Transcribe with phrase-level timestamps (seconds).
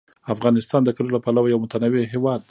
[0.33, 2.39] افغانستان د کلیو له پلوه یو متنوع هېواد دی.